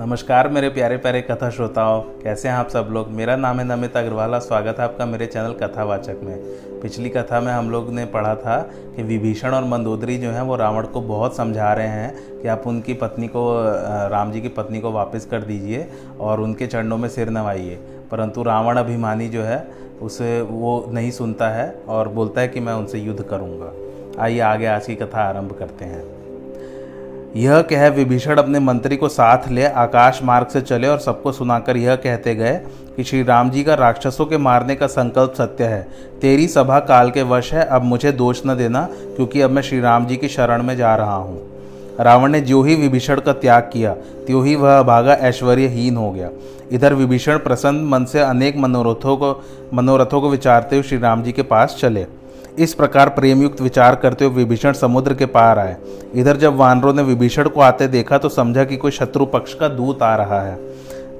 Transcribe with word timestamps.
नमस्कार, 0.00 0.48
मेरे 0.48 0.68
प्यारे 0.68 0.96
प्यारे 0.96 1.20
कथा 1.20 1.50
श्रोताओं। 1.50 2.02
कैसे 2.02 2.48
हैं 2.48 2.56
आप 2.56 2.68
सब 2.68 2.88
लोग? 2.90 3.08
मेरा 3.08 3.36
नाम 3.36 3.60
है 3.60 3.64
नमित 3.64 3.96
अग्रवाल 3.96 4.38
स्वागत 4.38 4.76
है 4.78 4.84
आपका 4.84 5.06
मेरे 5.06 5.26
चैनल 5.26 5.52
कथावाचक 5.52 6.16
में। 6.22 6.36
पिछली 6.80 7.08
कथा 7.08 7.40
में 7.40 7.52
हम 7.52 7.70
लोग 7.70 7.90
ने 7.92 8.04
पढ़ा 8.04 8.34
था 8.34 8.60
कि 8.96 9.02
विभीषण 9.02 9.50
और 9.50 9.64
मंदोदरी 9.64 10.18
जो 10.18 10.30
है, 10.30 10.42
वो 10.42 10.56
रावण 10.56 10.86
को 10.86 11.00
बहुत 11.00 11.36
समझा 11.36 11.72
रहे 11.72 11.86
हैं 11.86 12.40
कि 12.42 12.48
आप 12.48 12.62
उनकी 12.66 12.94
पत्नी 12.94 13.28
को 13.28 13.62
राम 14.08 14.32
जी 14.32 14.40
की 14.40 14.48
पत्नी 14.48 14.80
को 14.80 14.92
वापस 14.92 15.26
कर 15.26 15.40
दीजिए 15.40 15.88
और 16.20 16.40
उनके 16.40 16.66
चरणों 16.66 16.98
में 16.98 17.08
सिर 17.08 17.30
नवाइए। 17.30 17.74
परंतु 18.10 18.42
रावण 18.42 18.76
अभिमानी 18.76 19.28
जो 19.28 19.42
है, 19.42 19.68
उसे 20.02 20.40
वो 20.42 20.86
नहीं 20.88 21.10
सुनता 21.10 21.48
है 21.48 21.82
और 21.88 22.08
बोलता 22.08 22.40
है 22.40 22.48
कि 22.48 22.60
मैं 22.60 22.72
उनसे 22.72 22.98
युद्ध 22.98 23.22
करूँगा। 23.22 23.72
आइए, 24.22 24.40
आगे 24.40 24.66
आज 24.66 24.86
की 24.86 24.94
कथा 24.94 25.20
आरंभ 25.20 25.52
करते 25.52 25.84
हैं। 25.84 26.27
यह 27.36 27.62
कह 27.62 27.88
विभीषण 27.88 28.36
अपने 28.36 28.60
मंत्री 28.60 28.96
को 28.96 29.08
साथ 29.08 29.48
ले 29.48 29.64
आकाश 29.64 30.20
मार्ग 30.22 30.46
से 30.46 30.60
चले 30.60 30.88
और 30.88 30.98
सबको 30.98 31.32
सुनाकर 31.32 31.76
यह 31.76 31.96
कहते 31.96 32.34
गए 32.34 32.60
कि 32.96 33.04
श्री 33.04 33.22
राम 33.22 33.50
जी 33.50 33.64
का 33.64 33.74
राक्षसों 33.74 34.26
के 34.26 34.36
मारने 34.36 34.74
का 34.74 34.86
संकल्प 34.86 35.34
सत्य 35.34 35.64
है। 35.64 35.88
तेरी 36.20 36.48
सभा 36.48 36.78
काल 36.80 37.10
के 37.10 37.22
वश 37.22 37.52
है, 37.54 37.64
अब 37.64 37.82
मुझे 37.82 38.12
दोष 38.12 38.42
न 38.46 38.54
देना, 38.54 38.88
क्योंकि 39.16 39.40
अब 39.40 39.50
मैं 39.50 39.62
श्री 39.62 39.80
राम 39.80 40.06
जी 40.06 40.16
की 40.16 40.28
शरण 40.28 40.62
में 40.62 40.76
जा 40.76 40.96
रहा 40.96 41.14
हूँ। 41.14 41.40
रावण 42.00 42.32
ने 42.32 42.40
जो 42.40 42.62
ही 42.62 42.74
विभीषण 42.74 43.20
का 43.20 43.32
त्याग 43.32 43.70
किया, 43.72 43.92
त्यों 44.26 44.46
ही 44.46 44.54
वह 44.54 44.82
भागा 44.82 45.12
ऐश्वर्यहीन 45.12 45.96
हो 45.96 46.10
गया। 46.12 46.30
इधर 46.72 46.94
विभीषण 46.94 47.38
प्रसन्न 47.38 47.84
मन 47.84 48.04
से 48.04 48.20
अनेक 48.20 48.56
मनोरथों 48.56 49.16
को 49.16 49.44
मनोरथों 49.74 50.20
को 50.20 50.30
विचारते 50.30 50.76
हुए 50.76 50.82
श्री 50.82 50.98
राम 50.98 51.22
जी 51.22 51.32
के 51.32 51.42
पास 51.42 51.76
चले। 51.80 52.06
इस 52.58 52.74
प्रकार 52.74 53.08
प्रेमयुक्त 53.08 53.60
विचार 53.60 53.94
करते 53.94 54.24
हुए 54.24 54.34
विभीषण 54.34 54.72
समुद्र 54.72 55.14
के 55.14 55.26
पार 55.26 55.58
आए। 55.58 55.76
इधर 56.14 56.36
जब 56.36 56.56
वानरों 56.56 56.94
ने 56.94 57.02
विभीषण 57.02 57.48
को 57.48 57.60
आते 57.60 57.88
देखा 57.88 58.18
तो 58.18 58.28
समझा 58.28 58.64
कि 58.64 58.76
कोई 58.76 58.90
शत्रु 58.90 59.26
पक्ष 59.26 59.54
का 59.54 59.68
दूत 59.68 60.02
आ 60.02 60.16
रहा 60.16 60.40
है। 60.42 60.58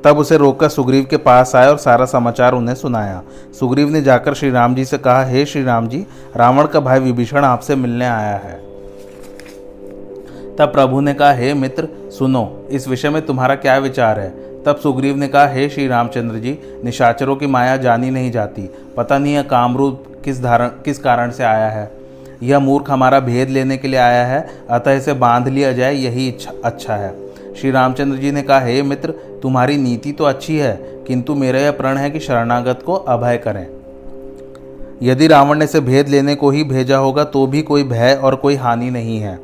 तब 0.05 0.19
उसे 0.19 0.37
रोककर 0.37 0.69
सुग्रीव 0.69 1.07
के 1.11 1.17
पास 1.17 1.57
आए 1.57 1.69
और 1.69 1.77
सारा 1.77 2.05
समाचार 2.05 2.53
उन्हें 2.53 2.75
सुनाया। 2.75 3.23
सुग्रीव 3.61 3.89
ने 3.89 4.03
जाकर 4.03 4.35
श्री 4.35 4.51
राम 4.51 4.75
जी 4.75 4.85
से 4.85 4.99
कहा, 4.99 5.25
हे 5.25 5.45
श्री 5.47 5.63
राम 5.63 5.89
जी, 5.89 6.07
रावण 6.37 6.67
का 6.67 6.81
भाई 6.81 7.01
विभीषण 7.01 7.45
आपसे 7.45 7.77
मिलने 7.77 8.05
आया 8.05 8.37
है। 8.37 8.57
तब 10.57 10.73
प्रभु 10.73 11.01
ने 11.01 11.15
कहा, 11.15 11.33
हे 11.33 11.55
मित्र, 11.55 11.89
सुनो, 12.19 12.67
इस 12.71 12.89
विषय 12.89 13.11
में 13.11 13.27
तुम्हारा 13.27 13.55
क्या 13.55 13.79
विचार 13.79 14.21
है? 14.21 14.31
तब 14.65 14.77
सुग्रीव 14.77 15.17
ने 15.17 15.29
कहा, 15.29 15.47
हे 15.47 15.69
श्री 15.69 15.87
रामचंद्र 15.89 16.37
जी, 16.37 16.59
निशाचरों 16.85 17.37
की 17.37 17.47
माया 17.47 17.77
जानी 17.77 18.11
नहीं 18.11 18.31
जाती। 18.31 18.71
पता 18.97 19.19
नहीं 19.19 19.35
है 19.35 19.43
कामरूप 19.43 20.05
किस 20.29 20.43
धारण, 20.43 20.69
किस 20.69 20.99
कारण 20.99 21.31
से 21.31 21.45
आया 21.45 21.69
है? 21.69 21.91
यह 22.43 22.59
मूर्ख 22.59 22.91
हमारा 22.91 23.21
भेद 23.21 23.49
लेने 23.49 23.77
के 23.77 23.89
लिए 23.89 23.99
आया 23.99 24.27
है, 24.27 24.49
अतः 24.71 24.93
इसे 24.93 25.13
बाँध 25.13 25.49
लिया 25.49 25.73
जाए, 25.73 25.95
यही 25.95 26.35
अच्छा 26.65 26.97
है। 26.97 27.15
श्री 27.55 27.71
रामचंद्र 27.71 28.19
जी 28.19 28.33
ने 28.33 28.43
कहा, 28.43 28.61
हे 28.61 28.83
मित्र, 28.83 29.11
तुम्हारी 29.43 29.77
नीति 29.77 30.13
तो 30.13 30.25
अच्छी 30.25 30.57
है, 30.59 30.75
किंतु 31.07 31.35
मेरा 31.35 31.61
यह 31.61 31.71
प्रण 31.71 31.97
है 31.97 32.11
कि 32.11 32.21
शरणागत 32.21 32.83
को 32.87 32.95
अभय 32.95 33.37
करें। 33.37 33.67
यदि 35.03 35.27
रावण 35.27 35.59
ने 35.59 35.65
इसे 35.65 35.81
भेद 35.81 36.09
लेने 36.09 36.35
को 36.35 36.51
ही 36.51 36.65
भेजा 36.65 36.97
होगा 36.97 37.25
तो 37.25 37.47
भी 37.47 37.63
कोई 37.63 37.83
भय 37.85 38.21
और 38.23 38.35
कोई 38.37 38.55
हानि 38.55 38.91
नहीं 38.91 39.19
है। 39.21 39.39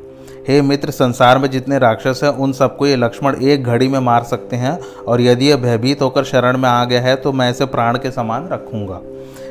हे 0.49 0.63
मित्र, 0.63 0.91
संसार 0.91 1.39
में 1.39 1.51
जितने 1.51 1.79
राक्षस 1.79 2.21
हैं, 2.25 2.31
उन 2.31 2.53
सबको 2.53 2.87
ये 2.87 2.97
लक्ष्मण 2.97 3.37
एक 3.43 3.65
घड़ी 3.65 3.89
में 3.89 3.99
मार 4.01 4.23
सकते 4.23 4.57
हैं, 4.57 4.79
और 5.09 5.21
यदि 5.21 5.51
यह 5.51 5.57
भयभीत 5.57 6.03
होकर 6.03 6.25
शरण 6.25 6.59
में 6.59 6.69
आ 6.69 6.85
गया 6.85 7.01
है 7.01 7.17
तो 7.17 7.33
मैं 7.33 7.51
इसे 7.51 7.67
प्राण 7.67 7.99
के 7.99 8.11
समान 8.11 8.49
रखूँगा। 8.49 9.01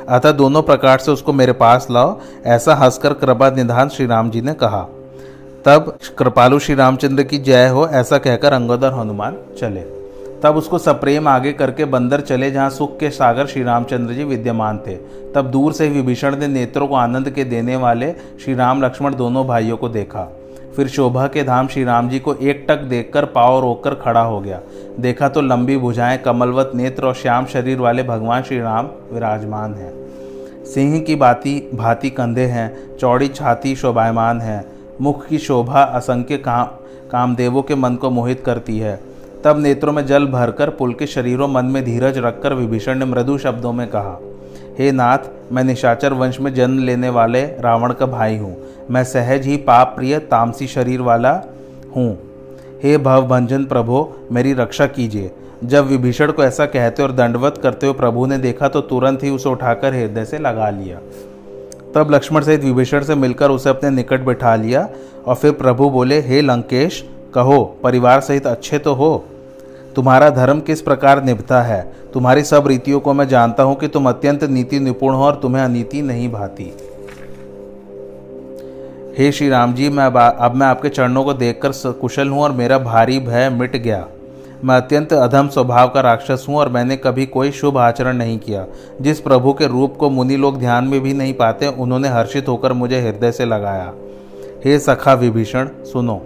अतः 0.09 0.31
दोनों 0.31 0.61
प्रकार 0.61 0.99
से 0.99 1.11
उसको 1.11 1.33
मेरे 1.33 1.53
पास 1.53 1.87
लाओ, 1.91 2.19
ऐसा 2.45 2.75
हंसकर 2.75 3.13
कृपा 3.13 3.49
निधान 3.49 3.89
श्री 3.89 4.05
राम 4.05 4.29
जी 4.29 4.41
ने 4.41 4.53
कहा। 4.53 4.87
तब 5.65 5.97
कृपालु 6.17 6.59
श्री 6.59 6.75
रामचंद्र 6.75 7.23
की 7.23 7.37
जय 7.37 7.67
हो, 7.67 7.87
ऐसा 7.87 8.17
कहकर 8.17 8.53
अंगोदर 8.53 8.91
हनुमान 8.91 9.37
चले। 9.59 9.81
तब 10.43 10.55
उसको 10.57 10.77
सप्रेम 10.77 11.27
आगे 11.27 11.53
करके 11.53 11.85
बंदर 11.85 12.21
चले, 12.21 12.51
जहाँ 12.51 12.69
सुख 12.69 12.99
के 12.99 13.09
सागर 13.09 13.45
श्री 13.45 13.63
रामचंद्र 13.63 14.13
जी 14.13 14.23
विद्यमान 14.23 14.77
थे। 14.77 14.95
तब 15.35 15.41
दूर 15.41 15.73
से 15.73 15.89
विभीषण 15.89 16.35
ने 16.35 16.47
नेत्रों 16.47 16.87
को 16.87 16.95
आनंद 16.95 17.29
के 17.29 17.43
देने 17.43 17.75
वाले 17.75 18.11
श्री 18.11 18.53
राम 18.53 18.83
लक्ष्मण 18.83 19.15
दोनों 19.15 19.47
भाइयों 19.47 19.77
को 19.77 19.89
देखा। 19.89 20.31
फिर 20.75 20.87
शोभा 20.87 21.27
के 21.27 21.43
धाम 21.43 21.67
श्री 21.67 21.83
राम 21.83 22.09
जी 22.09 22.19
को 22.19 22.33
एक 22.33 22.65
टक 22.69 22.79
देखकर 22.83 23.25
पाव 23.25 23.59
रोककर 23.59 23.93
खड़ा 23.93 24.21
हो 24.21 24.39
गया। 24.41 24.59
देखा 24.99 25.29
तो 25.29 25.41
लंबी 25.41 25.77
भुजाएँ, 25.77 26.17
कमलवत 26.17 26.71
नेत्र 26.75 27.05
और 27.05 27.13
श्याम 27.13 27.45
शरीर 27.45 27.79
वाले 27.79 28.03
भगवान 28.03 28.43
श्री 28.43 28.59
राम 28.59 28.89
विराजमान 29.11 29.73
हैं। 29.73 29.91
सिंह 30.65 30.99
की 30.99 31.15
बाती, 31.15 31.69
भांति 31.73 32.09
कंधे 32.09 32.45
हैं, 32.45 32.97
चौड़ी 32.97 33.27
छाती 33.27 33.75
शोभायमान 33.75 34.41
है। 34.41 34.63
मुख 35.01 35.25
की 35.27 35.37
शोभा 35.37 35.81
असंख्य 35.81 36.37
काम, 36.37 36.65
कामदेवों 37.11 37.61
के 37.63 37.75
मन 37.75 37.95
को 37.95 38.09
मोहित 38.09 38.43
करती 38.45 38.79
है। 38.79 38.99
तब 39.43 39.59
नेत्रों 39.59 39.93
में 39.93 40.05
जल 40.05 40.25
भरकर 40.25 40.69
पुल 40.69 40.93
के 40.93 41.07
शरीरों 41.07 41.47
मन 41.47 41.65
में 41.65 41.83
धीरज 41.85 42.17
रखकर 42.17 42.53
विभीषण 42.53 42.99
ने 42.99 43.05
मृदु 43.05 43.37
शब्दों 43.37 43.73
में 43.73 43.87
कहा, 43.87 44.19
हे 44.79 44.91
नाथ, 44.91 45.29
मैं 45.51 45.63
निशाचर 45.63 46.13
वंश 46.13 46.39
में 46.39 46.53
जन्म 46.53 46.79
लेने 46.79 47.09
वाले 47.09 47.41
रावण 47.41 47.93
का 47.93 48.05
भाई 48.05 48.37
हूँ। 48.37 48.55
मैं 48.91 49.03
सहज 49.03 49.45
ही 49.47 49.57
पाप 49.57 49.93
प्रिय 49.95 50.17
तामसी 50.19 50.67
शरीर 50.67 51.01
वाला 51.01 51.31
हूँ। 51.95 52.17
हे 52.83 52.97
भवभंजन 52.97 53.65
प्रभो, 53.65 54.27
मेरी 54.31 54.53
रक्षा 54.53 54.85
कीजिए। 54.87 55.31
जब 55.63 55.87
विभीषण 55.87 56.31
को 56.31 56.43
ऐसा 56.43 56.65
कहते 56.65 57.03
और 57.03 57.11
दंडवत 57.11 57.59
करते 57.63 57.87
हुए 57.87 57.95
प्रभु 57.95 58.25
ने 58.25 58.37
देखा 58.37 58.67
तो 58.67 58.81
तुरंत 58.81 59.23
ही 59.23 59.29
उसे 59.29 59.49
उठाकर 59.49 59.93
हृदय 59.93 60.25
से 60.25 60.37
लगा 60.37 60.69
लिया। 60.69 60.99
तब 61.95 62.11
लक्ष्मण 62.11 62.41
सहित 62.41 62.63
विभीषण 62.63 63.03
से 63.03 63.15
मिलकर 63.15 63.51
उसे 63.51 63.69
अपने 63.69 63.89
निकट 63.89 64.21
बैठा 64.21 64.55
लिया 64.55 64.87
और 65.27 65.35
फिर 65.35 65.51
प्रभु 65.51 65.89
बोले, 65.89 66.19
हे 66.19 66.41
लंकेश, 66.41 67.03
कहो, 67.33 67.63
परिवार 67.83 68.21
सहित 68.21 68.47
अच्छे 68.47 68.79
तो 68.79 68.93
हो? 68.93 69.25
तुम्हारा 69.95 70.29
धर्म 70.29 70.59
किस 70.59 70.81
प्रकार 70.81 71.23
निभता 71.23 71.61
है? 71.61 71.81
तुम्हारी 72.13 72.43
सब 72.43 72.67
रीतियों 72.67 72.99
को 72.99 73.13
मैं 73.13 73.27
जानता 73.27 73.63
हूँ 73.63 73.75
कि 73.75 73.87
तुम 73.87 74.09
अत्यंत 74.09 74.43
नीति 74.43 74.79
निपुण 74.79 75.13
हो 75.13 75.23
और 75.23 75.35
तुम्हें 75.35 75.63
अनीति 75.63 76.01
नहीं 76.01 76.31
भाती। 76.31 76.73
हे 79.17 79.31
श्री 79.31 79.49
राम 79.49 79.73
जी, 79.73 79.89
मैं 79.89 80.05
अब 80.05 80.17
अब 80.17 80.55
मैं 80.55 80.67
आपके 80.67 80.89
चरणों 80.89 81.23
को 81.23 81.33
देखकर 81.33 81.71
कुशल 81.91 82.29
हूँ 82.29 82.41
और 82.41 82.51
मेरा 82.51 82.77
भारी 82.77 83.19
भय 83.19 83.49
मिट 83.49 83.75
गया। 83.75 84.07
मैं 84.63 84.75
अत्यंत 84.75 85.13
अधम 85.13 85.47
स्वभाव 85.47 85.89
का 85.89 86.01
राक्षस 86.01 86.45
हूँ 86.49 86.55
और 86.55 86.69
मैंने 86.69 86.97
कभी 86.97 87.25
कोई 87.25 87.51
शुभ 87.51 87.77
आचरण 87.77 88.17
नहीं 88.17 88.39
किया। 88.39 88.65
जिस 89.01 89.19
प्रभु 89.19 89.53
के 89.53 89.67
रूप 89.67 89.97
को 89.97 90.09
मुनि 90.09 90.37
लोग 90.37 90.57
ध्यान 90.59 90.83
में 90.83 90.99
भी 91.01 91.13
नहीं 91.13 91.33
पाते, 91.33 91.67
उन्होंने 91.67 92.07
हर्षित 92.07 92.47
होकर 92.47 92.73
मुझे 92.73 93.01
हृदय 93.01 93.31
से 93.31 93.45
लगाया। 93.45 93.93
हे 94.65 94.79
सखा 94.79 95.13
विभीषण, 95.13 95.67
सुनो। 95.83 96.21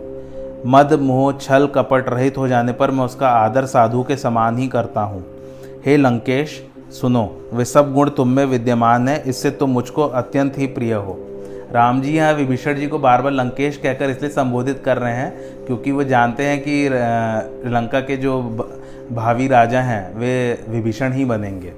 मद, 0.67 0.93
मोह, 0.93 1.31
छल, 1.33 1.67
कपट 1.67 2.09
रहित 2.09 2.37
हो 2.37 2.47
जाने 2.47 2.71
पर 2.71 2.91
मैं 2.91 3.05
उसका 3.05 3.29
आदर 3.29 3.65
साधु 3.65 4.03
के 4.03 4.17
समान 4.17 4.57
ही 4.57 4.67
करता 4.67 5.01
हूँ। 5.01 5.25
हे 5.85 5.97
लंकेश, 5.97 6.63
सुनो। 6.91 7.49
वे 7.53 7.65
सब 7.65 7.93
गुण 7.93 8.09
तुम 8.09 8.27
में 8.27 8.45
विद्यमान 8.45 9.07
है, 9.07 9.23
इससे 9.27 9.51
तुम 9.51 9.69
मुझको 9.69 10.03
अत्यंत 10.03 10.57
ही 10.57 10.67
प्रिय 10.67 10.93
हो। 10.93 11.26
राम 11.71 12.01
जी 12.01 12.11
यहाँ 12.11 12.33
विभीषण 12.33 12.75
जी 12.75 12.87
को 12.87 12.99
बार 12.99 13.21
बार 13.21 13.31
लंकेश 13.31 13.77
कहकर 13.77 14.09
इसलिए 14.09 14.29
संबोधित 14.31 14.81
कर 14.85 14.97
रहे 14.97 15.13
हैं, 15.13 15.65
क्योंकि 15.65 15.91
वो 15.91 16.03
जानते 16.03 16.43
हैं 16.43 16.59
कि 16.61 16.87
लंका 17.69 17.99
के 18.01 18.17
जो 18.17 18.41
भावी 19.11 19.47
राजा 19.47 19.81
हैं, 19.81 20.15
वे 20.15 20.65
विभीषण 20.69 21.13
ही 21.13 21.25
बनेंगे। 21.25 21.73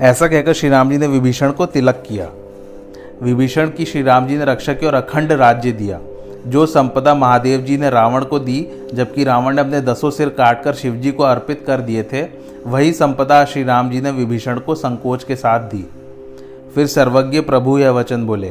ऐसा 0.00 0.26
कहकर 0.28 0.52
श्री 0.52 0.68
राम 0.68 0.90
जी 0.90 0.98
ने 0.98 1.06
विभीषण 1.06 1.52
को 1.52 1.66
तिलक 1.66 2.02
किया। 2.08 2.28
विभीषण 3.22 3.70
की 3.70 3.84
श्री 3.84 4.02
राम 4.02 4.26
जी 4.26 4.38
ने 4.38 4.44
रक्षा 4.44 4.72
की 4.72 4.86
और 4.86 4.94
अखंड 4.94 5.32
राज्य 5.32 5.72
दिया, 5.72 6.00
जो 6.46 6.66
संपदा 6.66 7.14
महादेव 7.14 7.60
जी 7.60 7.76
ने 7.76 7.90
रावण 7.90 8.24
को 8.24 8.38
दी, 8.38 8.66
जबकि 8.94 9.24
रावण 9.24 9.54
ने 9.54 9.60
अपने 9.60 9.80
दसों 9.82 10.10
सिर 10.10 10.28
काटकर 10.28 10.74
शिवजी 10.74 11.12
को 11.12 11.22
अर्पित 11.22 11.64
कर 11.66 11.80
दिए 11.80 12.02
थे, 12.02 12.22
वही 12.66 12.92
संपदा 12.92 13.44
श्री 13.44 13.62
राम 13.64 13.90
जी 13.90 14.00
ने 14.00 14.10
विभीषण 14.12 14.58
को 14.58 14.74
संकोच 14.74 15.24
के 15.24 15.36
साथ 15.36 15.60
दी। 15.68 15.84
फिर 16.76 16.86
सर्वज्ञ 16.86 17.40
प्रभु 17.40 17.78
यह 17.78 17.90
वचन 17.90 18.26
बोले, 18.26 18.48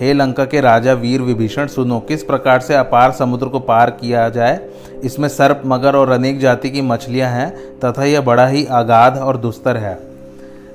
हे 0.00 0.12
लंका 0.12 0.44
के 0.44 0.60
राजा 0.60 0.92
वीर 0.92 1.22
विभीषण, 1.22 1.66
सुनो, 1.66 2.00
किस 2.00 2.22
प्रकार 2.24 2.60
से 2.60 2.74
अपार 2.74 3.12
समुद्र 3.12 3.46
को 3.46 3.60
पार 3.60 3.90
किया 3.90 4.28
जाए? 4.28 4.58
इसमें 5.04 5.28
सर्प, 5.28 5.62
मगर 5.66 5.96
और 5.96 6.10
अनेक 6.10 6.38
जाति 6.38 6.70
की 6.70 6.80
मछलियाँ 6.80 7.30
हैं, 7.30 7.50
तथा 7.78 8.04
यह 8.04 8.20
बड़ा 8.20 8.46
ही 8.46 8.64
अगाध 8.64 9.18
और 9.18 9.36
दुस्तर 9.36 9.76
है। 9.76 9.98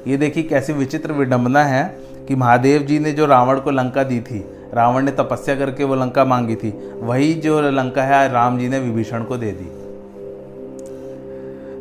ये 0.08 0.18
देखिए 0.18 0.44
कैसी 0.44 0.74
विचित्र 0.74 1.12
विडंबना 1.12 1.64
है 1.64 1.84
कि 2.28 2.36
महादेव 2.36 2.82
जी 2.82 3.00
ने 3.00 3.12
जो 3.12 3.26
रावण 3.26 3.60
को 3.60 3.72
लंका 3.72 4.04
दी 4.04 4.20
थी, 4.20 4.46
रावण 4.74 5.06
ने 5.06 5.12
तपस्या 5.12 5.56
करके 5.56 5.84
वो 5.84 5.96
लंका 5.96 6.26
मांगी 6.26 6.56
थी, 6.56 6.74
वही 6.96 7.34
जो 7.34 7.62
लंका 7.62 8.04
है 8.04 8.32
राम 8.34 8.60
जी 8.60 8.70
ने 8.70 8.80
विभीषण 8.80 9.24
को 9.24 9.38
दे 9.38 9.52
दी। 9.52 9.85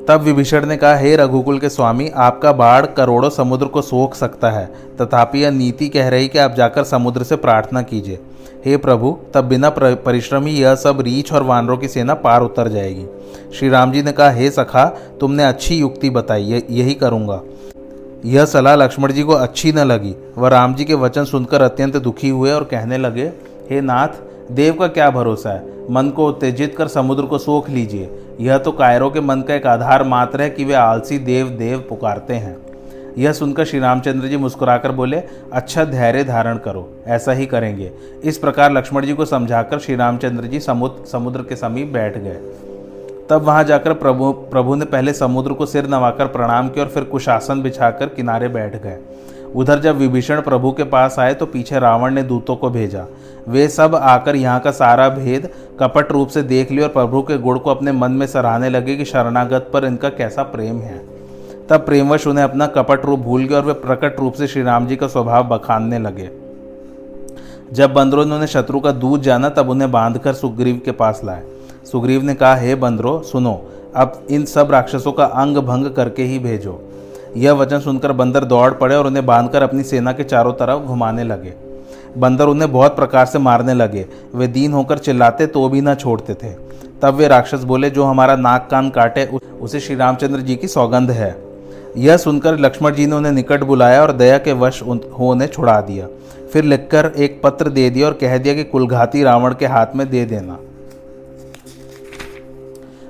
तब 0.08 0.20
विभीषण 0.20 0.66
ने 0.66 0.76
कहा, 0.76 0.96
हे 0.96 1.14
रघुकुल 1.16 1.58
के 1.58 1.68
स्वामी, 1.68 2.08
आपका 2.08 2.52
बाढ़ 2.52 2.86
करोड़ों 2.86 3.30
समुद्र 3.30 3.66
को 3.66 3.82
सोख 3.82 4.14
सकता 4.14 4.50
है। 4.50 4.66
तथापि 5.00 5.42
यह 5.44 5.50
नीति 5.50 5.88
कह 5.88 6.08
रही 6.08 6.28
कि 6.28 6.38
आप 6.38 6.54
जाकर 6.54 6.84
समुद्र 6.84 7.22
से 7.22 7.36
प्रार्थना 7.36 7.82
कीजिए। 7.82 8.18
हे 8.64 8.76
प्रभु, 8.76 9.16
तब 9.34 9.44
बिना 9.44 9.70
परिश्रम 9.78 10.46
ही 10.46 10.54
यह 10.54 10.74
सब 10.74 11.00
रीछ 11.00 11.32
और 11.32 11.42
वानरों 11.42 11.76
की 11.76 11.88
सेना 11.88 12.14
पार 12.14 12.42
उतर 12.42 12.68
जाएगी। 12.68 13.06
श्री 13.58 13.68
राम 13.68 13.92
जी 13.92 14.02
ने 14.02 14.12
कहा, 14.12 14.30
हे 14.30 14.50
सखा, 14.50 14.84
तुमने 15.20 15.44
अच्छी 15.44 15.76
युक्ति 15.76 16.10
बताई 16.10 16.62
यही 16.70 16.94
करूँगा। 16.94 17.40
यह 18.24 18.44
सलाह 18.44 18.76
लक्ष्मण 18.76 19.12
जी 19.12 19.22
को 19.22 19.32
अच्छी 19.32 19.72
न 19.72 19.78
लगी। 19.78 20.14
वह 20.38 20.48
राम 20.48 20.74
जी 20.74 20.84
के 20.84 20.94
वचन 20.94 21.24
सुनकर 21.24 21.62
अत्यंत 21.62 21.96
दुखी 21.96 22.28
हुए 22.28 22.52
और 22.52 22.64
कहने 22.64 22.98
लगे, 22.98 23.32
हे 23.70 23.80
नाथ 23.80 24.08
देव 24.52 24.74
का 24.74 24.86
क्या 24.86 25.10
भरोसा 25.10 25.50
है? 25.50 25.62
मन 25.90 26.08
को 26.08 26.28
उत्तेजित 26.28 26.76
कर 26.76 26.88
समुद्र 26.88 27.22
को 27.22 27.38
सोख 27.38 27.68
लीजिए। 27.70 28.10
यह 28.40 28.58
तो 28.58 28.72
कायरों 28.72 29.10
के 29.10 29.20
मन 29.20 29.40
का 29.40 29.54
एक 29.54 29.66
आधार 29.66 30.02
मात्र 30.04 30.42
है 30.42 30.50
कि 30.50 30.64
वे 30.64 30.74
आलसी 30.74 31.18
देव 31.18 31.48
देव 31.48 31.84
पुकारते 31.88 32.34
हैं। 32.34 32.56
यह 33.18 33.32
सुनकर 33.32 33.64
श्री 33.64 33.78
रामचंद्र 33.80 34.28
जी 34.28 34.36
मुस्कुराकर 34.36 34.92
बोले 34.92 35.22
अच्छा 35.52 35.84
धैर्य 35.84 36.24
धारण 36.24 36.58
करो, 36.58 36.88
ऐसा 37.06 37.32
ही 37.32 37.46
करेंगे। 37.46 37.90
इस 38.24 38.38
प्रकार 38.38 38.72
लक्ष्मण 38.72 39.06
जी 39.06 39.14
को 39.14 39.24
समझाकर 39.24 39.78
श्री 39.78 39.96
रामचंद्र 39.96 40.46
जी 40.46 40.60
समुद्र 40.60 41.06
समुद्र 41.06 41.42
के 41.42 41.56
समीप 41.56 41.92
बैठ 41.92 42.18
गए। 42.18 42.38
तब 43.30 43.42
वहाँ 43.42 43.64
जाकर 43.64 43.92
प्रभु 43.92 44.32
प्रभु 44.32 44.74
ने 44.74 44.84
पहले 44.84 45.12
समुद्र 45.12 45.52
को 45.52 45.66
सिर 45.66 45.86
नवाकर 45.86 46.26
प्रणाम 46.26 46.68
किया 46.68 46.84
और 46.84 46.90
फिर 46.90 47.04
कुशासन 47.04 47.62
बिछाकर 47.62 48.06
किनारे 48.06 48.48
बैठ 48.48 48.82
गए। 48.82 48.98
उधर 49.54 49.78
जब 49.78 49.96
विभीषण 49.96 50.40
प्रभु 50.42 50.70
के 50.72 50.84
पास 50.84 51.18
आए 51.18 51.34
तो 51.34 51.46
पीछे 51.46 51.78
रावण 51.78 52.14
ने 52.14 52.22
दूतों 52.22 52.56
को 52.56 52.70
भेजा। 52.70 53.06
वे 53.48 53.68
सब 53.68 53.94
आकर 53.94 54.36
यहाँ 54.36 54.60
का 54.60 54.70
सारा 54.70 55.08
भेद 55.08 55.48
कपट 55.80 56.12
रूप 56.12 56.28
से 56.28 56.42
देख 56.42 56.70
लिया 56.70 56.86
और 56.86 56.92
प्रभु 56.92 57.22
के 57.22 57.38
गुण 57.38 57.58
को 57.58 57.70
अपने 57.70 57.92
मन 57.92 58.12
में 58.12 58.26
सराहने 58.26 58.68
लगे 58.68 58.96
कि 58.96 59.04
शरणागत 59.04 59.70
पर 59.72 59.84
इनका 59.84 60.08
कैसा 60.08 60.42
प्रेम 60.42 60.78
है। 60.78 60.98
तब 61.70 61.84
प्रेमवश 61.86 62.26
उन्हें 62.26 62.44
अपना 62.44 62.66
कपट 62.66 63.04
रूप 63.04 63.20
भूल 63.20 63.44
गया 63.44 63.58
और 63.58 63.64
वे 63.64 63.72
प्रकट 63.72 64.20
रूप 64.20 64.32
से 64.32 64.46
श्री 64.46 64.62
राम 64.62 64.86
जी 64.86 64.96
का 64.96 65.06
स्वभाव 65.06 65.48
बखानने 65.48 65.98
लगे। 65.98 66.30
जब 67.72 67.92
बंदरों 67.92 68.24
ने 68.24 68.34
उन्हें 68.34 68.46
शत्रु 68.46 68.80
का 68.80 68.90
दूध 68.92 69.22
जाना, 69.22 69.48
तब 69.48 69.70
उन्हें 69.70 69.92
बांधकर 69.92 70.32
सुग्रीव 70.32 70.80
के 70.84 70.92
पास 70.92 71.20
लाए। 71.24 71.42
सुग्रीव 71.92 72.22
ने 72.22 72.34
कहा, 72.34 72.56
हे 72.56 72.74
बंदरो, 72.74 73.22
सुनो, 73.22 73.70
अब 73.96 74.26
इन 74.30 74.44
सब 74.44 74.70
राक्षसों 74.70 75.12
का 75.12 75.24
अंग 75.24 75.56
भंग 75.56 75.86
करके 75.86 76.22
ही 76.22 76.38
भेजो। 76.38 76.80
यह 77.36 77.52
वचन 77.52 77.80
सुनकर 77.80 78.12
बंदर 78.12 78.44
दौड़ 78.44 78.72
पड़े 78.72 78.96
और 78.96 79.06
उन्हें 79.06 79.26
बांधकर 79.26 79.62
अपनी 79.62 79.82
सेना 79.82 80.12
के 80.12 80.24
चारों 80.24 80.52
तरफ़ 80.52 80.82
घुमाने 80.82 81.24
लगे। 81.24 81.54
बंदर 82.18 82.46
उन्हें 82.46 82.72
बहुत 82.72 82.96
प्रकार 82.96 83.26
से 83.26 83.38
मारने 83.38 83.74
लगे। 83.74 84.06
वे 84.34 84.46
दीन 84.46 84.72
होकर 84.72 84.98
चिल्लाते 84.98 85.46
तो 85.46 85.68
भी 85.68 85.80
ना 85.80 85.94
छोड़ते 85.94 86.34
थे। 86.34 86.50
तब 87.02 87.14
वे 87.14 87.28
राक्षस 87.28 87.62
बोले, 87.62 87.90
जो 87.90 88.04
हमारा 88.04 88.36
नाक 88.36 88.68
कान 88.70 88.90
काटे, 88.90 89.38
उसे 89.60 89.80
श्री 89.80 89.96
रामचंद्र 89.96 90.40
जी 90.40 90.56
की 90.56 90.68
सौगंध 90.68 91.10
है। 91.10 91.44
यह 91.96 92.16
सुनकर 92.16 92.58
लक्ष्मण 92.58 92.94
जी 92.94 93.06
ने 93.06 93.16
उन्हें 93.16 93.32
निकट 93.32 93.64
बुलाया 93.64 94.02
और 94.02 94.12
दया 94.12 94.38
के 94.38 94.52
वश 94.52 94.82
हो 95.18 95.30
उन्हें 95.30 95.48
छुड़ा 95.48 95.80
दिया। 95.80 96.06
फिर 96.52 96.64
लिखकर 96.64 97.12
एक 97.16 97.40
पत्र 97.44 97.68
दे 97.68 97.90
दिया 97.90 98.06
और 98.06 98.12
कह 98.12 98.38
दिया 98.38 98.54
कि 98.54 98.64
कुलघाती 98.64 99.22
रावण 99.22 99.54
के 99.54 99.66
हाथ 99.66 99.86
में 99.96 100.10
दे 100.10 100.24
देना। 100.24 100.58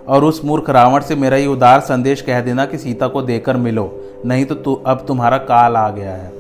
और 0.08 0.24
उस 0.24 0.44
मूर्ख 0.44 0.70
रावण 0.70 1.00
से 1.00 1.16
मेरा 1.16 1.36
ये 1.36 1.46
उदार 1.46 1.80
संदेश 1.80 2.20
कह 2.22 2.40
देना 2.40 2.66
कि 2.66 2.78
सीता 2.78 3.08
को 3.08 3.22
देकर 3.22 3.56
मिलो। 3.56 4.03
नहीं 4.24 4.44
तो 4.44 4.54
तु, 4.54 4.74
अब 4.86 5.04
तुम्हारा 5.08 5.38
काल 5.38 5.76
आ 5.76 5.90
गया 5.90 6.10
है। 6.10 6.32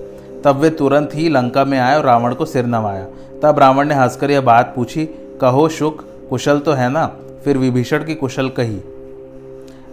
तब 0.44 0.56
वे 0.56 0.70
तुरंत 0.70 1.10
ही 1.14 1.28
लंका 1.28 1.64
में 1.64 1.78
आए 1.78 1.98
और 1.98 2.04
रावण 2.04 2.34
को 2.34 2.44
सिर 2.44 2.66
नवाया। 2.66 3.06
तब 3.42 3.58
रावण 3.58 3.88
ने 3.88 3.94
हंसकर 3.94 4.30
यह 4.30 4.40
बात 4.40 4.72
पूछी 4.76 5.06
कहो 5.40 5.68
शुक 5.68 6.04
कुशल 6.30 6.58
तो 6.58 6.72
है 6.72 6.90
ना? 6.90 7.06
फिर 7.44 7.58
विभीषण 7.58 8.04
की 8.04 8.14
कुशल 8.14 8.48
कही। 8.48 8.80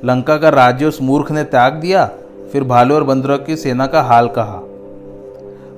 लंका 0.05 0.37
का 0.37 0.49
राज्य 0.49 0.85
उस 0.85 1.01
मूर्ख 1.01 1.31
ने 1.31 1.43
त्याग 1.43 1.73
दिया? 1.73 2.09
फिर 2.51 2.63
भालू 2.63 2.95
और 2.95 3.03
बंदरों 3.03 3.37
की 3.37 3.55
सेना 3.55 3.87
का 3.87 4.01
हाल 4.01 4.27
कहा। 4.27 4.61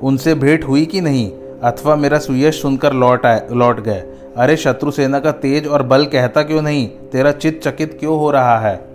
उनसे 0.03 0.35
भेंट 0.35 0.63
हुई 0.63 0.85
कि 0.85 1.01
नहीं? 1.01 1.31
अथवा 1.63 1.95
मेरा 1.95 2.17
सुयश 2.17 2.61
सुनकर 2.61 2.93
लौट 2.93 3.25
आए 3.25 3.47
लौट 3.51 3.79
गए। 3.79 4.03
अरे 4.37 4.57
शत्रु 4.57 4.91
सेना 4.91 5.19
का 5.19 5.31
तेज 5.31 5.67
और 5.67 5.83
बल 5.83 6.05
कहता 6.05 6.43
क्यों 6.43 6.61
नहीं? 6.61 6.87
तेरा 6.87 7.31
चित 7.31 7.61
चकित 7.63 7.97
क्यों 7.99 8.17
हो 8.17 8.31
रहा 8.31 8.59
है? 8.59 8.92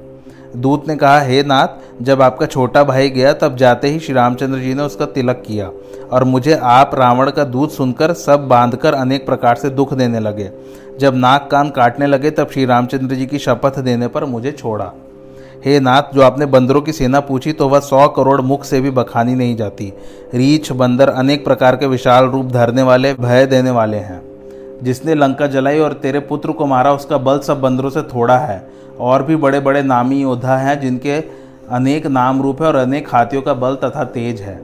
दूत 0.56 0.88
ने 0.88 0.96
कहा, 0.96 1.20
हे 1.20 1.42
नाथ, 1.42 2.02
जब 2.02 2.22
आपका 2.22 2.46
छोटा 2.46 2.82
भाई 2.84 3.10
गया, 3.10 3.32
तब 3.32 3.56
जाते 3.56 3.88
ही 3.88 3.98
श्री 4.00 4.14
रामचंद्र 4.14 4.58
जी 4.58 4.74
ने 4.74 4.82
उसका 4.82 5.06
तिलक 5.06 5.42
किया 5.46 5.70
और 6.12 6.24
मुझे 6.24 6.54
आप 6.54 6.94
रावण 6.94 7.30
का 7.30 7.44
दूध 7.44 7.70
सुनकर 7.70 8.12
सब 8.12 8.46
बांधकर 8.48 8.94
अनेक 8.94 9.26
प्रकार 9.26 9.56
से 9.56 9.70
दुख 9.70 9.94
देने 9.94 10.20
लगे। 10.20 10.50
जब 11.00 11.14
नाक 11.14 11.48
कान 11.50 11.70
काटने 11.70 12.06
लगे, 12.06 12.30
तब 12.30 12.50
श्री 12.50 12.64
रामचंद्र 12.64 13.14
जी 13.14 13.26
की 13.26 13.38
शपथ 13.38 13.78
देने 13.78 14.08
पर 14.08 14.24
मुझे 14.24 14.52
छोड़ा। 14.52 14.92
हे 15.64 15.78
नाथ, 15.80 16.14
जो 16.14 16.22
आपने 16.22 16.46
बंदरों 16.46 16.80
की 16.80 16.92
सेना 16.92 17.20
पूछी 17.20 17.52
तो 17.52 17.68
वह 17.68 17.80
सौ 17.80 18.06
करोड़ 18.08 18.40
मुख 18.40 18.64
से 18.64 18.80
भी 18.80 18.90
बखानी 18.90 19.34
नहीं 19.34 19.56
जाती। 19.56 19.92
रीछ, 20.34 20.72
बंदर 20.72 21.08
अनेक 21.08 21.44
प्रकार 21.44 21.76
के 21.76 21.86
विशाल 21.86 22.24
रूप 22.24 22.46
धरने 22.46 22.82
वाले, 22.82 23.12
भय 23.14 23.46
देने 23.46 23.70
वाले 23.70 23.96
हैं। 23.96 24.20
जिसने 24.82 25.14
लंका 25.14 25.46
जलाई 25.46 25.78
और 25.78 25.92
तेरे 25.92 26.20
पुत्र 26.20 26.52
को 26.52 26.66
मारा, 26.66 26.92
उसका 26.92 27.18
बल 27.18 27.38
सब 27.38 27.60
बंदरों 27.60 27.90
से 27.90 28.02
थोड़ा 28.02 28.38
है। 28.38 28.70
और 29.00 29.22
भी 29.22 29.36
बड़े 29.36 29.60
बड़े 29.60 29.82
नामी 29.82 30.22
योद्धा 30.22 30.56
हैं, 30.56 30.80
जिनके 30.80 31.24
अनेक 31.70 32.06
नाम 32.06 32.42
रूप 32.42 32.62
है 32.62 32.68
और 32.68 32.76
अनेक 32.76 33.08
हाथियों 33.08 33.42
का 33.42 33.54
बल 33.54 33.74
तथा 33.74 34.04
तेज 34.04 34.40
है। 34.40 34.58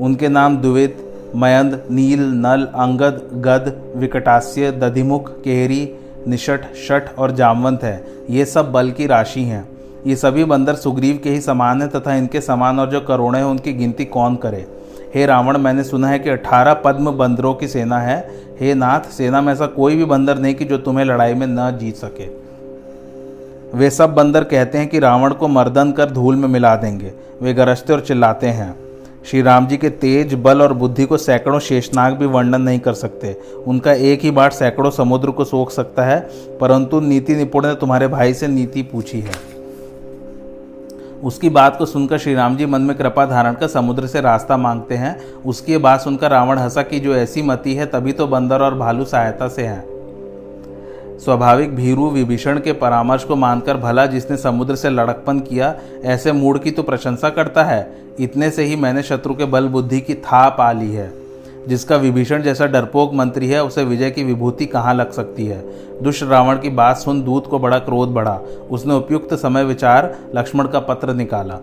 उनके 0.00 0.28
नाम 0.28 0.56
द्वित 0.56 0.98
मयंद, 1.36 1.84
नील, 1.90 2.20
नल, 2.20 2.68
अंगद, 2.74 3.28
गद, 3.34 3.94
विकटास्य, 3.96 4.70
दधिमुख, 4.70 5.42
केहरी, 5.42 5.94
निषठ, 6.28 6.74
शठ 6.88 7.18
और 7.18 7.30
जामवंत 7.30 7.84
है। 7.84 8.04
ये 8.30 8.44
सब 8.44 8.72
बल 8.72 8.90
की 8.90 9.06
राशि 9.06 9.42
हैं। 9.42 9.68
ये 10.06 10.16
सभी 10.16 10.44
बंदर 10.44 10.74
सुग्रीव 10.74 11.20
के 11.24 11.30
ही 11.30 11.40
समान 11.40 11.82
हैं 11.82 11.90
तथा 11.90 12.14
इनके 12.14 12.40
समान 12.40 12.80
और 12.80 12.90
जो 12.90 13.00
करोड़े 13.00 13.38
हैं, 13.38 13.46
उनकी 13.46 13.72
गिनती 13.72 14.04
कौन 14.04 14.36
करे? 14.36 14.66
हे 15.14 15.26
रावण, 15.26 15.58
मैंने 15.58 15.84
सुना 15.84 16.08
है 16.08 16.18
कि 16.18 16.30
अठारह 16.30 16.74
पद्म 16.74 17.10
बंदरों 17.10 17.54
की 17.54 17.68
सेना 17.68 17.98
है। 17.98 18.16
हे 18.60 18.74
नाथ, 18.74 19.00
सेना 19.00 19.40
में 19.40 19.52
ऐसा 19.52 19.66
कोई 19.66 19.96
भी 19.96 20.04
बंदर 20.04 20.38
नहीं 20.38 20.54
कि 20.54 20.64
जो 20.64 20.78
तुम्हें 20.78 21.04
लड़ाई 21.04 21.34
में 21.34 21.46
न 21.46 21.70
जीत 21.80 21.96
सके। 21.96 22.26
वे 23.78 23.90
सब 23.90 24.14
बंदर 24.14 24.44
कहते 24.44 24.78
हैं 24.78 24.88
कि 24.88 24.98
रावण 24.98 25.32
को 25.32 25.48
मर्दन 25.48 25.92
कर 25.92 26.10
धूल 26.10 26.36
में 26.36 26.48
मिला 26.48 26.76
देंगे। 26.76 27.12
वे 27.42 27.54
गरजते 27.54 27.92
और 27.92 28.00
चिल्लाते 28.00 28.46
हैं। 28.46 28.74
श्री 29.24 29.42
राम 29.42 29.66
जी 29.66 29.76
के 29.76 29.90
तेज 29.90 30.34
बल 30.34 30.62
और 30.62 30.72
बुद्धि 30.72 31.04
को 31.04 31.16
सैकड़ों 31.16 31.58
शेषनाग 31.58 32.14
भी 32.14 32.26
वर्णन 32.26 32.62
नहीं 32.62 32.78
कर 32.78 32.94
सकते। 32.94 33.36
उनका 33.66 33.92
एक 33.92 34.20
ही 34.20 34.30
बार 34.30 34.50
सैकड़ों 34.50 34.90
समुद्र 34.90 35.30
को 35.30 35.44
सोख 35.44 35.70
सकता 35.70 36.04
है, 36.04 36.20
परंतु 36.60 37.00
नीति 37.00 37.36
निपुण 37.36 37.66
ने 37.66 37.74
तुम्हारे 37.74 38.08
भाई 38.08 38.34
से 38.34 38.48
नीति 38.48 38.82
पूछी 38.82 39.20
है। 39.20 39.53
उसकी 41.24 41.48
बात 41.48 41.76
को 41.76 41.86
सुनकर 41.86 42.18
श्री 42.18 42.34
राम 42.34 42.56
जी 42.56 42.66
मन 42.66 42.80
में 42.80 42.96
कृपा 42.96 43.24
धारण 43.26 43.54
कर 43.54 43.66
समुद्र 43.66 44.06
से 44.06 44.20
रास्ता 44.20 44.56
मांगते 44.56 44.94
हैं। 44.94 45.16
उसकी 45.46 45.76
बात 45.76 46.00
सुनकर 46.00 46.30
रावण 46.30 46.58
हंसा 46.58 46.82
कि 46.82 47.00
जो 47.00 47.14
ऐसी 47.14 47.42
मति 47.42 47.74
है, 47.74 47.86
तभी 47.86 48.12
तो 48.12 48.26
बंदर 48.26 48.62
और 48.62 48.74
भालू 48.74 49.04
सहायता 49.04 49.48
से 49.48 49.62
हैं। 49.62 49.84
स्वाभाविक 51.18 51.74
भीरू 51.76 52.10
विभीषण 52.10 52.60
के 52.60 52.72
परामर्श 52.72 53.24
को 53.24 53.36
मानकर 53.36 53.76
भला 53.76 54.06
जिसने 54.06 54.36
समुद्र 54.36 54.76
से 54.76 54.90
लड़कपन 54.90 55.40
किया, 55.40 55.74
ऐसे 56.04 56.32
मूड 56.32 56.62
की 56.62 56.70
तो 56.70 56.82
प्रशंसा 56.82 57.28
करता 57.28 57.64
है। 57.64 57.96
इतने 58.20 58.50
से 58.50 58.64
ही 58.64 58.76
मैंने 58.76 59.02
शत्रु 59.02 59.34
के 59.34 59.44
बल 59.44 59.68
बुद्धि 59.68 60.00
की 60.00 60.14
था 60.14 60.48
पा 60.48 60.72
ली 60.72 60.92
है। 60.92 61.23
जिसका 61.68 61.96
विभीषण 61.96 62.42
जैसा 62.42 62.66
डरपोक 62.66 63.14
मंत्री 63.14 63.48
है, 63.48 63.64
उसे 63.64 63.84
विजय 63.84 64.10
की 64.10 64.24
विभूति 64.24 64.66
कहाँ 64.66 64.94
लग 64.94 65.10
सकती 65.10 65.46
है? 65.46 65.64
दुष्ट 66.02 66.22
रावण 66.22 66.58
की 66.58 66.70
बात 66.70 66.96
सुन 66.96 67.24
दूत 67.24 67.46
को 67.46 67.58
बड़ा 67.58 67.78
क्रोध 67.78 68.08
बढ़ा। 68.08 68.40
उसने 68.70 68.94
उपयुक्त 68.94 69.34
समय 69.34 69.64
विचार 69.64 70.16
लक्ष्मण 70.34 70.66
का 70.66 70.80
पत्र 70.80 71.14
निकाला। 71.14 71.58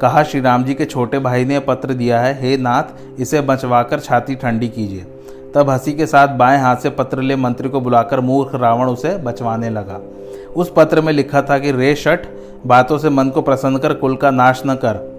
कहा, 0.00 0.22
श्री 0.22 0.40
राम 0.40 0.64
जी 0.64 0.74
के 0.74 0.84
छोटे 0.84 1.18
भाई 1.18 1.44
ने 1.44 1.60
पत्र 1.60 1.94
दिया 1.94 2.20
है, 2.20 2.40
हे 2.40 2.56
नाथ, 2.56 2.82
इसे 3.20 3.40
बचवाकर 3.40 4.00
छाती 4.00 4.34
ठंडी 4.34 4.68
कीजिए। 4.68 5.06
तब 5.54 5.70
हँसी 5.70 5.92
के 5.92 6.06
साथ 6.06 6.28
बाएँ 6.28 6.60
हाथ 6.60 6.76
से 6.76 6.90
पत्र 6.90 7.22
ले 7.22 7.36
मंत्री 7.36 7.68
को 7.68 7.80
बुलाकर 7.80 8.20
मूर्ख 8.20 8.54
रावण 8.54 8.86
उसे 8.86 9.16
बचवाने 9.16 9.70
लगा। 9.70 10.00
उस 10.56 10.72
पत्र 10.76 11.00
में 11.00 11.12
लिखा 11.12 11.42
था 11.42 11.58
कि, 11.58 11.72
रे 11.72 11.94
शठ, 11.94 12.26
बातों 12.66 12.98
से 12.98 13.10
मन 13.10 13.28
को 13.28 13.42
प्रसन्न 13.42 13.78
कर, 13.78 13.94
कुल 13.94 14.16
का 14.16 14.30
नाश 14.30 14.62
न 14.66 14.74
कर। 14.74 15.16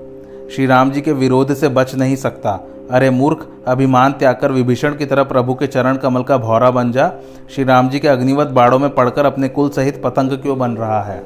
श्री 0.55 0.65
राम 0.65 0.91
जी 0.91 1.01
के 1.01 1.11
विरोध 1.11 1.53
से 1.53 1.69
बच 1.69 1.95
नहीं 1.95 2.15
सकता। 2.15 2.67
अरे 2.91 3.09
मूर्ख 3.09 3.47
अभिमान 3.67 4.11
त्याग 4.11 4.35
कर 4.35 4.51
विभीषण 4.51 4.95
की 4.95 5.05
तरह 5.05 5.23
प्रभु 5.23 5.53
के 5.53 5.67
चरण 5.67 5.97
कमल 5.97 6.23
का 6.23 6.37
भौरा 6.37 6.69
बन 6.71 6.91
जा। 6.91 7.11
श्री 7.55 7.63
राम 7.63 7.89
जी 7.89 7.99
के 7.99 8.07
अग्निवत 8.07 8.47
बाड़ों 8.47 8.79
में 8.79 8.89
पड़कर 8.89 9.25
अपने 9.25 9.49
कुल 9.49 9.69
सहित 9.69 10.01
पतंग 10.03 10.31
क्यों 10.31 10.57
बन 10.59 10.71
रहा 10.71 11.01
है? 11.03 11.21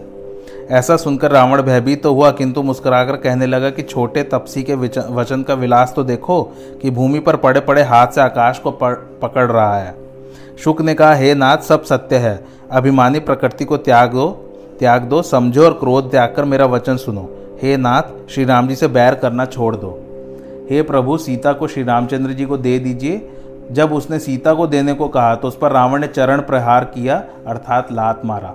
ऐसा 0.71 0.95
सुनकर 0.97 1.31
रावण 1.31 1.61
भयभीत 1.61 2.03
तो 2.03 2.13
हुआ, 2.13 2.31
किंतु 2.31 2.63
मुस्कुराकर 2.63 3.15
कहने 3.15 3.45
लगा 3.45 3.69
कि 3.69 3.81
छोटे 3.81 4.23
तपसी 4.23 4.63
के 4.63 4.75
वचन 4.75 5.43
का 5.43 5.53
विलास 5.53 5.93
तो 5.95 6.03
देखो 6.03 6.41
कि 6.81 6.91
भूमि 6.91 7.19
पर 7.19 7.35
पड़े 7.35 7.59
पड़े 7.59 7.81
हाथ 7.83 8.07
से 8.07 8.21
आकाश 8.21 8.59
को 8.59 8.71
पकड़ 8.71 9.51
रहा 9.51 9.77
है। 9.77 9.95
शुक 10.63 10.81
ने 10.81 10.93
कहा, 10.93 11.13
हे 11.13 11.33
नाथ, 11.35 11.57
सब 11.57 11.83
सत्य 11.83 12.15
है। 12.15 12.43
अभिमानी 12.71 13.19
प्रकृति 13.19 13.65
को 13.65 13.77
त्याग 13.77 14.11
दो 14.11 14.29
त्याग 14.79 15.01
दो, 15.01 15.21
समझो 15.21 15.65
और 15.65 15.73
क्रोध 15.73 16.09
त्याग 16.11 16.33
कर 16.35 16.45
मेरा 16.45 16.65
वचन 16.65 16.97
सुनो। 16.97 17.29
हे 17.61 17.75
नाथ, 17.77 18.29
श्री 18.29 18.45
राम 18.45 18.67
जी 18.67 18.75
से 18.75 18.87
बैर 18.87 19.15
करना 19.15 19.45
छोड़ 19.45 19.75
दो। 19.75 19.89
हे 20.71 20.81
प्रभु, 20.81 21.17
सीता 21.17 21.51
को 21.53 21.67
श्री 21.67 21.83
रामचंद्र 21.83 22.33
जी 22.33 22.45
को 22.45 22.57
दे 22.57 22.77
दीजिए। 22.79 23.29
जब 23.71 23.93
उसने 23.93 24.19
सीता 24.19 24.53
को 24.53 24.67
देने 24.67 24.93
को 24.93 25.07
कहा 25.07 25.35
तो 25.35 25.47
उस 25.47 25.57
पर 25.57 25.71
रावण 25.71 26.01
ने 26.01 26.07
चरण 26.07 26.41
प्रहार 26.41 26.85
किया, 26.85 27.15
अर्थात 27.47 27.91
लात 27.91 28.21
मारा। 28.25 28.53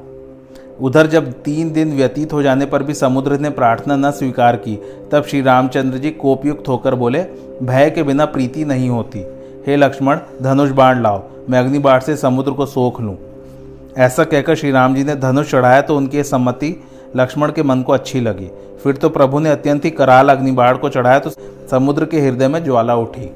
उधर 0.80 1.06
जब 1.06 1.30
तीन 1.42 1.73
दिन 1.73 1.92
व्यतीत 1.96 2.32
हो 2.32 2.42
जाने 2.42 2.66
पर 2.66 2.82
भी 2.82 2.94
समुद्र 2.94 3.38
ने 3.38 3.50
प्रार्थना 3.50 3.96
न 3.96 4.11
स्वीकार 4.11 4.56
की, 4.56 4.78
तब 5.12 5.25
श्री 5.25 5.40
रामचंद्र 5.42 5.99
जी 5.99 6.11
कोपयुक्त 6.11 6.68
होकर 6.68 6.94
बोले, 6.94 7.23
भय 7.62 7.90
के 7.90 8.02
बिना 8.02 8.25
प्रीति 8.25 8.64
नहीं 8.64 8.88
होती। 8.88 9.25
हे 9.66 9.76
लक्ष्मण, 9.76 10.18
धनुष 10.42 10.70
बाण 10.70 11.02
लाओ, 11.02 11.23
मैं 11.50 11.58
अग्निबाण 11.58 12.00
से 12.00 12.16
समुद्र 12.16 12.52
को 12.52 12.66
सोख 12.66 13.00
लूँ। 13.00 13.16
ऐसा 13.99 14.25
कहकर 14.25 14.54
श्री 14.54 14.70
राम 14.70 14.94
जी 14.94 15.04
ने 15.04 15.14
धनुष 15.16 15.50
चढ़ाया 15.50 15.80
तो 15.82 15.96
उनकी 15.96 16.23
सम्मति 16.25 16.75
लक्ष्मण 17.16 17.52
के 17.52 17.62
मन 17.62 17.82
को 17.82 17.92
अच्छी 17.92 18.20
लगी। 18.20 18.50
फिर 18.85 18.96
तो 18.96 19.08
प्रभु 19.08 19.38
ने 19.38 19.50
अत्यंत 19.50 19.85
ही 19.85 19.90
कराल 19.92 20.28
अग्निबाण 20.28 20.76
को 20.76 20.88
चढ़ाया 20.88 21.18
तो 21.18 21.30
समुद्र 21.70 22.04
के 22.04 22.20
हृदय 22.20 22.49
में 22.49 22.62
ज्वाला 22.64 22.96
उठी। 22.96 23.30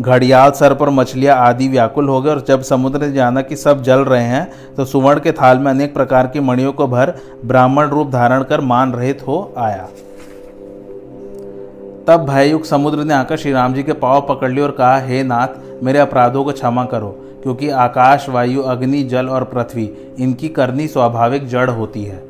घड़ियाल 0.00 0.50
सर 0.50 0.74
पर 0.74 0.90
मछलियाँ 0.90 1.36
आदि 1.38 1.68
व्याकुल 1.68 2.08
हो 2.08 2.20
गए 2.22 2.30
और 2.30 2.44
जब 2.48 2.62
समुद्र 2.62 3.00
ने 3.00 3.12
जाना 3.12 3.42
कि 3.42 3.56
सब 3.56 3.82
जल 3.82 4.00
रहे 4.00 4.24
हैं 4.24 4.74
तो 4.76 4.84
सुवर्ण 4.84 5.20
के 5.20 5.32
थाल 5.32 5.58
में 5.58 5.70
अनेक 5.70 5.94
प्रकार 5.94 6.26
की 6.26 6.40
मणियों 6.40 6.72
को 6.72 6.86
भर 6.86 7.12
ब्राह्मण 7.44 7.88
रूप 7.88 8.10
धारण 8.10 8.42
कर 8.42 8.60
मान 8.60 8.92
रहित 8.92 9.26
हो 9.26 9.42
आया। 9.58 9.88
तब 12.06 12.24
भययुक्त 12.28 12.66
समुद्र 12.66 13.04
ने 13.04 13.14
आकर 13.14 13.36
श्री 13.36 13.52
राम 13.52 13.74
जी 13.74 13.82
के 13.82 13.92
पाँव 13.94 14.20
पकड़ 14.28 14.50
लिए 14.50 14.64
और 14.64 14.70
कहा, 14.70 14.98
हे 14.98 15.22
नाथ, 15.22 15.82
मेरे 15.82 15.98
अपराधों 15.98 16.44
को 16.44 16.52
क्षमा 16.52 16.84
करो, 16.84 17.08
क्योंकि 17.42 17.68
आकाश, 17.68 18.28
वायु, 18.28 18.62
अग्नि, 18.62 19.02
जल 19.02 19.28
और 19.28 19.44
पृथ्वी, 19.44 19.90
इनकी 20.18 20.48
करनी 20.48 20.88
स्वाभाविक 20.88 21.46
जड़ 21.48 21.70
होती 21.70 22.04
है। 22.04 22.29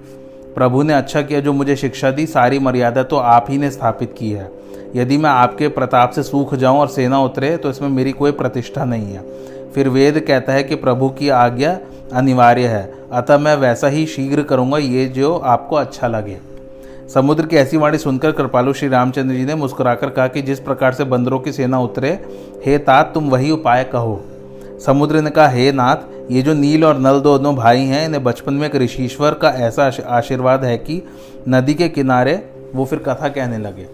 प्रभु 0.54 0.82
ने 0.82 0.92
अच्छा 0.92 1.22
किया 1.22 1.40
जो 1.40 1.52
मुझे 1.52 1.76
शिक्षा 1.76 2.10
दी, 2.10 2.26
सारी 2.26 2.58
मर्यादा 2.58 3.02
तो 3.02 3.16
आप 3.16 3.46
ही 3.50 3.58
ने 3.58 3.70
स्थापित 3.70 4.14
की 4.18 4.30
है। 4.30 4.50
यदि 4.96 5.16
मैं 5.18 5.30
आपके 5.30 5.68
प्रताप 5.68 6.10
से 6.10 6.22
सूख 6.22 6.54
जाऊँ 6.54 6.78
और 6.78 6.88
सेना 6.88 7.20
उतरे 7.20 7.56
तो 7.56 7.70
इसमें 7.70 7.88
मेरी 7.88 8.12
कोई 8.12 8.32
प्रतिष्ठा 8.32 8.84
नहीं 8.84 9.12
है। 9.12 9.24
फिर 9.72 9.88
वेद 9.88 10.18
कहता 10.20 10.52
है 10.52 10.62
कि 10.64 10.74
प्रभु 10.74 11.08
की 11.08 11.28
आज्ञा 11.28 11.78
अनिवार्य 12.12 12.66
है, 12.66 12.92
अतः 13.12 13.38
मैं 13.38 13.54
वैसा 13.56 13.88
ही 13.88 14.06
शीघ्र 14.06 14.42
करूँगा, 14.42 14.78
ये 14.78 15.06
जो 15.06 15.36
आपको 15.36 15.76
अच्छा 15.76 16.08
लगे। 16.08 16.38
समुद्र 17.14 17.46
की 17.46 17.56
ऐसी 17.56 17.76
वाणी 17.76 17.98
सुनकर 17.98 18.32
कृपालु 18.32 18.72
श्री 18.72 18.88
रामचंद्र 18.88 19.34
जी 19.34 19.44
ने 19.44 19.54
मुस्कुराकर 19.54 20.10
कहा 20.10 20.26
कि 20.26 20.42
जिस 20.42 20.60
प्रकार 20.60 20.92
से 20.92 21.04
बंदरों 21.04 21.38
की 21.38 21.52
सेना 21.52 21.80
उतरे, 21.80 22.10
हे 22.66 22.78
तात, 22.78 23.10
तुम 23.14 23.30
वही 23.30 23.50
उपाय 23.50 23.84
कहो। 23.84 24.20
समुद्र 24.86 25.20
ने 25.20 25.30
कहा 25.30 25.48
हे 25.48 25.72
नाथ 25.72 26.30
ये 26.30 26.42
जो 26.42 26.54
नील 26.54 26.84
और 26.84 26.98
नल 26.98 27.20
दोनों 27.20 27.54
भाई 27.56 27.80
हैं 27.80 28.04
इन्हें 28.06 28.24
बचपन 28.24 28.54
में 28.54 28.66
एक 28.66 28.76
ऋषिश्वर 28.76 29.34
का 29.34 29.48
ऐसा 29.48 29.90
आशीर्वाद 30.06 30.64
है 30.64 30.78
कि 30.78 31.02
नदी 31.48 31.74
के 31.74 31.88
किनारे 31.88 32.52
वो 32.74 32.84
फिर 32.84 32.98
कथा 32.98 33.28
कहने 33.28 33.58
लगे। 33.58 33.86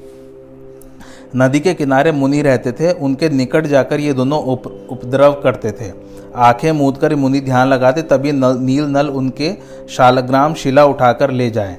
नदी 1.37 1.61
के 1.61 1.75
किनारे 1.75 2.13
मुनि 2.13 2.43
रहते 2.43 2.73
थे 2.73 2.93
उनके 2.93 3.29
निकट 3.29 3.67
जाकर 3.67 4.01
ये 4.01 4.13
दोनों 4.13 4.43
उप, 4.43 4.87
उपद्रव 4.91 5.33
करते 5.33 5.71
थे। 5.71 5.93
आँखें 6.37 6.73
मूद 6.73 6.97
कर 6.97 7.15
मुनि 7.15 7.41
ध्यान 7.41 7.69
लगाते 7.69 8.03
तभी 8.03 8.33
नल, 8.33 8.57
नील 8.59 8.85
नल 8.85 9.09
उनके 9.09 9.53
शालग्राम 9.89 10.55
शिला 10.55 10.85
उठाकर 10.85 11.31
ले 11.31 11.51
जाए। 11.51 11.77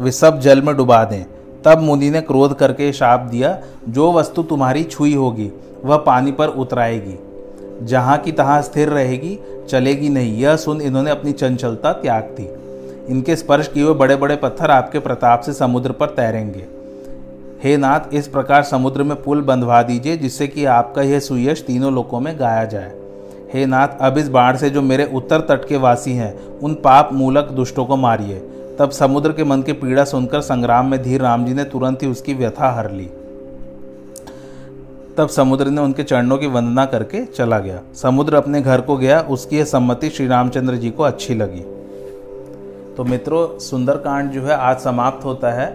वे 0.00 0.10
सब 0.10 0.40
जल 0.40 0.62
में 0.62 0.76
डुबा 0.76 1.04
दें। 1.04 1.24
तब 1.64 1.78
मुनि 1.78 2.10
ने 2.10 2.20
क्रोध 2.20 2.58
करके 2.58 2.92
शाप 2.92 3.20
दिया 3.20 3.58
जो 3.88 4.12
वस्तु 4.12 4.42
तुम्हारी 4.42 4.84
छुई 4.84 5.14
होगी 5.14 5.50
वह 5.84 5.96
पानी 5.96 6.32
पर 6.32 6.48
उतराएगी। 6.48 7.18
जहाँ 7.82 8.18
की 8.18 8.32
तहाँ 8.32 8.62
स्थिर 8.62 8.88
रहेगी, 8.88 9.38
चलेगी 9.68 10.08
नहीं। 10.08 10.38
यह 10.38 10.56
सुन 10.56 10.80
इन्होंने 10.80 11.10
अपनी 11.10 11.32
चंचलता 11.32 11.92
त्याग 11.92 12.22
दी। 12.22 12.48
इनके 13.12 13.36
स्पर्श 13.36 13.68
किए 13.68 13.82
हुए 13.82 13.94
बड़े 13.94 14.16
बड़े 14.16 14.36
पत्थर 14.36 14.70
आपके 14.70 14.98
प्रताप 14.98 15.40
से 15.40 15.52
समुद्र 15.52 15.92
पर 15.92 16.06
तैरेंगे। 16.06 16.66
हे 17.64 17.76
नाथ, 17.76 18.14
इस 18.14 18.28
प्रकार 18.28 18.62
समुद्र 18.62 19.02
में 19.02 19.22
पुल 19.22 19.42
बंधवा 19.42 19.82
दीजिए, 19.82 20.16
जिससे 20.16 20.46
कि 20.46 20.64
आपका 20.64 21.02
यह 21.02 21.20
सुयश 21.20 21.64
तीनों 21.66 21.92
लोकों 21.94 22.20
में 22.20 22.38
गाया 22.38 22.64
जाए। 22.64 22.92
हे 23.54 23.66
नाथ, 23.66 23.88
अब 24.00 24.18
इस 24.18 24.28
बाढ़ 24.28 24.56
से 24.56 24.70
जो 24.70 24.82
मेरे 24.82 25.10
उत्तर 25.14 25.40
तट 25.40 25.68
के 25.68 25.76
वासी 25.76 26.12
हैं, 26.12 26.58
उन 26.58 26.74
पाप 26.74 27.10
मूलक 27.12 27.44
दुष्टों 27.44 27.84
को 27.84 27.96
मारिए। 27.96 28.48
तब 28.78 28.90
समुद्र 28.90 29.32
के 29.32 29.44
मन 29.44 29.62
की 29.62 29.72
पीड़ा 29.72 30.04
सुनकर 30.04 30.40
संग्राम 30.40 30.90
में 30.90 31.02
धीर 31.02 31.20
राम 31.20 31.46
जी 31.46 31.54
ने 31.54 31.64
तुरंत 31.64 32.02
ही 32.02 32.08
उसकी 32.08 32.34
व्यथा 32.34 32.72
हर 32.72 32.90
ली। 32.90 33.10
तब 35.18 35.28
समुद्र 35.28 35.66
ने 35.66 35.80
उनके 35.80 36.02
चरणों 36.02 36.38
की 36.38 36.46
वंदना 36.46 36.84
करके 36.86 37.24
चला 37.24 37.58
गया। 37.58 37.80
समुद्र 37.94 38.34
अपने 38.34 38.60
घर 38.60 38.80
को 38.80 38.96
गया, 38.96 39.20
उसकी 39.20 39.56
यह 39.58 39.64
सम्मति 39.64 40.10
श्री 40.10 40.26
रामचंद्र 40.26 40.74
जी 40.74 40.90
को 40.90 41.02
अच्छी 41.02 41.34
लगी। 41.34 41.60
तो 42.96 43.04
मित्रों, 43.04 43.58
सुंदरकांड 43.58 44.30
जो 44.30 44.42
है 44.42 44.54
आज 44.54 44.78
समाप्त 44.78 45.24
होता 45.24 45.50
है। 45.50 45.66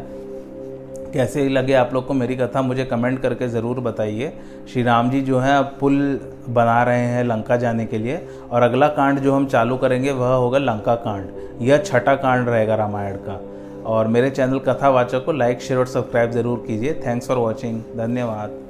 कैसे 1.13 1.49
लगे 1.49 1.73
आप 1.73 1.93
लोग 1.93 2.07
को 2.07 2.13
मेरी 2.13 2.35
कथा, 2.35 2.61
मुझे 2.61 2.85
कमेंट 2.85 3.21
करके 3.21 3.47
ज़रूर 3.47 3.79
बताइए। 3.79 4.33
श्री 4.73 4.83
राम 4.83 5.09
जी 5.09 5.21
जो 5.21 5.39
है 5.39 5.57
अब 5.57 5.75
पुल 5.79 6.19
बना 6.49 6.83
रहे 6.83 7.05
हैं 7.05 7.23
लंका 7.23 7.57
जाने 7.57 7.85
के 7.85 7.97
लिए, 7.97 8.27
और 8.51 8.61
अगला 8.61 8.87
कांड 8.87 9.19
जो 9.19 9.33
हम 9.33 9.45
चालू 9.45 9.77
करेंगे, 9.77 10.11
वह 10.11 10.27
होगा 10.27 10.57
लंका 10.57 10.95
कांड। 10.95 11.29
यह 11.61 11.77
छठा 11.77 12.15
कांड 12.15 12.49
रहेगा 12.49 12.75
रामायण 12.75 13.15
का। 13.15 13.39
और 13.85 14.07
मेरे 14.07 14.29
चैनल 14.29 14.59
कथावाचक 14.59 15.25
को 15.25 15.31
लाइक, 15.31 15.61
शेयर 15.61 15.79
और 15.79 15.87
सब्सक्राइब 15.87 16.31
ज़रूर 16.31 16.63
कीजिए। 16.67 17.01
Thanks 17.07 17.27
for 17.27 17.37
watching. 17.37 17.81
धन्यवाद। 17.97 18.62